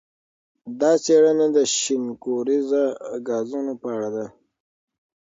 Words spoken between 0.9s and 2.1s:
څېړنه د شین